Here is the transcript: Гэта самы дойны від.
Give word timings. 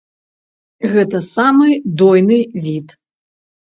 Гэта 0.95 1.17
самы 1.35 1.79
дойны 2.03 2.43
від. 2.69 3.01